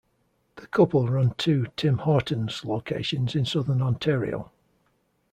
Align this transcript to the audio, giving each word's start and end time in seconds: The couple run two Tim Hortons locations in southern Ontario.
The 0.55 0.65
couple 0.65 1.07
run 1.07 1.35
two 1.37 1.67
Tim 1.77 1.99
Hortons 1.99 2.65
locations 2.65 3.35
in 3.35 3.45
southern 3.45 3.83
Ontario. 3.83 4.49